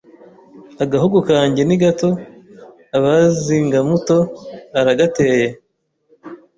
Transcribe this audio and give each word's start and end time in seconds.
Agahugu 0.83 1.17
kange 1.27 1.61
ni 1.65 1.77
gato 1.83 2.09
Abazingamuto 2.97 4.17
aragateye 4.79 5.47